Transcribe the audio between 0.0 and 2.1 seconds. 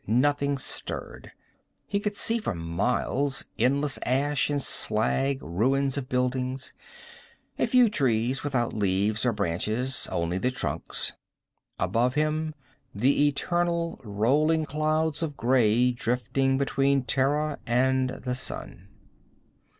Nothing stirred. He